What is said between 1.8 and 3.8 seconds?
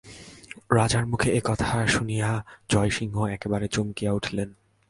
শুনিয়া জয়সিংহ একেবারে